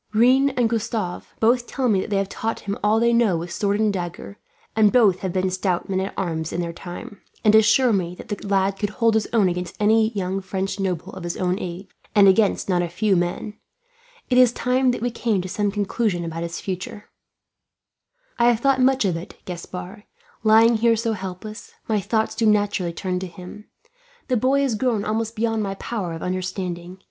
[0.13, 3.51] Rene and Gustave both tell me that they have taught him all they know with
[3.51, 4.39] sword and dagger;
[4.75, 8.27] and both have been stout men at arms in their time, and assure me that
[8.29, 11.87] the lad could hold his own against any young French noble of his own age,
[12.15, 13.59] and against not a few men.
[14.27, 17.11] It is time that we came to some conclusion about his future."
[18.39, 20.03] [Illustration: Gaspard Vaillant makes a proposal.] "I have thought of it much, Gaspard.
[20.43, 23.65] Lying here so helpless, my thoughts do naturally turn to him.
[24.29, 26.97] The boy has grown almost beyond my power of understanding.